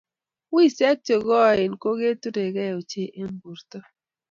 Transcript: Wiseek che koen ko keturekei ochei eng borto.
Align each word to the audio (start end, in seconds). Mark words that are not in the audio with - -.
Wiseek 0.53 0.99
che 1.05 1.15
koen 1.27 1.71
ko 1.81 1.89
keturekei 1.99 2.73
ochei 2.79 3.13
eng 3.19 3.35
borto. 3.41 3.79